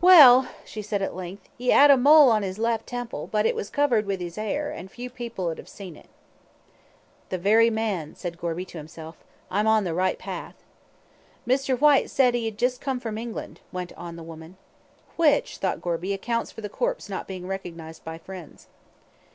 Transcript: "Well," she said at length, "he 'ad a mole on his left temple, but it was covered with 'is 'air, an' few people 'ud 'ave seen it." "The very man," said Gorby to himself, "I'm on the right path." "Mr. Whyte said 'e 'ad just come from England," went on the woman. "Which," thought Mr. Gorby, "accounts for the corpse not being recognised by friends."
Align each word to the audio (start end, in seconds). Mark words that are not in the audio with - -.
"Well," 0.00 0.48
she 0.64 0.80
said 0.80 1.02
at 1.02 1.14
length, 1.14 1.50
"he 1.58 1.70
'ad 1.70 1.90
a 1.90 1.98
mole 1.98 2.30
on 2.30 2.42
his 2.42 2.58
left 2.58 2.86
temple, 2.86 3.26
but 3.26 3.44
it 3.44 3.54
was 3.54 3.68
covered 3.68 4.06
with 4.06 4.22
'is 4.22 4.38
'air, 4.38 4.72
an' 4.72 4.88
few 4.88 5.10
people 5.10 5.48
'ud 5.48 5.60
'ave 5.60 5.68
seen 5.68 5.96
it." 5.96 6.08
"The 7.28 7.36
very 7.36 7.68
man," 7.68 8.14
said 8.14 8.38
Gorby 8.38 8.64
to 8.68 8.78
himself, 8.78 9.18
"I'm 9.50 9.66
on 9.66 9.84
the 9.84 9.92
right 9.92 10.18
path." 10.18 10.54
"Mr. 11.46 11.78
Whyte 11.78 12.08
said 12.08 12.34
'e 12.34 12.46
'ad 12.48 12.56
just 12.56 12.80
come 12.80 13.00
from 13.00 13.18
England," 13.18 13.60
went 13.70 13.92
on 13.98 14.16
the 14.16 14.22
woman. 14.22 14.56
"Which," 15.16 15.58
thought 15.58 15.76
Mr. 15.76 15.80
Gorby, 15.82 16.14
"accounts 16.14 16.50
for 16.50 16.62
the 16.62 16.70
corpse 16.70 17.10
not 17.10 17.28
being 17.28 17.46
recognised 17.46 18.02
by 18.02 18.16
friends." 18.16 18.68